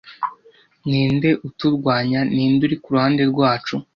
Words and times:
Ni 0.89 1.01
nde 1.13 1.29
uturwanya? 1.47 2.19
Ninde 2.33 2.61
uri 2.67 2.77
ku 2.81 2.87
ruhande 2.93 3.21
rwacu? 3.31 3.75